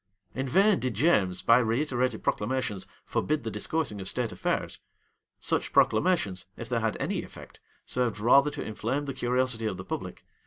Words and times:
In 0.33 0.49
vain 0.49 0.79
did 0.79 0.95
James, 0.95 1.43
by 1.43 1.59
reiterated 1.59 2.23
proclamations, 2.23 2.87
forbid 3.05 3.43
the 3.43 3.51
discoursing 3.51 4.01
of 4.01 4.07
state 4.07 4.31
affairs.[v] 4.31 4.81
Such 5.39 5.71
proclamations, 5.71 6.47
if 6.57 6.67
they 6.67 6.79
had 6.79 6.97
any 6.99 7.21
effect, 7.21 7.59
served 7.85 8.17
rather 8.19 8.49
to 8.49 8.63
inflame 8.65 9.05
the 9.05 9.13
curiosity 9.13 9.67
of 9.67 9.77
the 9.77 9.85
public. 9.85 10.25